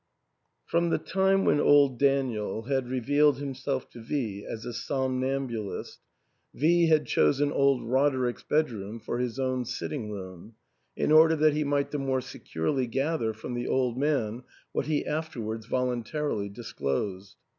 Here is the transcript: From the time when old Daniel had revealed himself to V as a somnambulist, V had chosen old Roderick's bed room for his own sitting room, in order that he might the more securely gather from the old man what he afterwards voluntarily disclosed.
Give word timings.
From 0.65 0.89
the 0.89 0.97
time 0.97 1.45
when 1.45 1.59
old 1.59 1.99
Daniel 1.99 2.63
had 2.63 2.87
revealed 2.89 3.37
himself 3.37 3.87
to 3.91 3.99
V 4.01 4.43
as 4.43 4.65
a 4.65 4.73
somnambulist, 4.73 5.99
V 6.55 6.87
had 6.87 7.05
chosen 7.05 7.51
old 7.51 7.87
Roderick's 7.87 8.41
bed 8.41 8.71
room 8.71 8.99
for 8.99 9.19
his 9.19 9.37
own 9.37 9.63
sitting 9.63 10.09
room, 10.09 10.55
in 10.95 11.11
order 11.11 11.35
that 11.35 11.53
he 11.53 11.63
might 11.63 11.91
the 11.91 11.99
more 11.99 12.19
securely 12.21 12.87
gather 12.87 13.31
from 13.31 13.53
the 13.53 13.67
old 13.67 13.95
man 13.95 14.41
what 14.71 14.87
he 14.87 15.05
afterwards 15.05 15.67
voluntarily 15.67 16.49
disclosed. 16.49 17.35